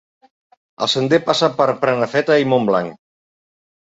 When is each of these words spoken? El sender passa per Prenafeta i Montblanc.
El 0.85 0.89
sender 0.93 1.19
passa 1.29 1.49
per 1.61 1.69
Prenafeta 1.85 2.39
i 2.45 2.49
Montblanc. 2.55 3.01